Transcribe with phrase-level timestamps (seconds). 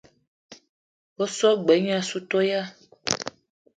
[1.15, 2.61] Be so g-beu gne assou toya.